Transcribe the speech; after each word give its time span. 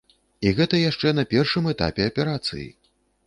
І 0.45 0.53
гэта 0.59 0.79
яшчэ 0.89 1.11
на 1.17 1.25
першым 1.35 1.69
этапе 1.75 2.09
аперацыі! 2.13 2.67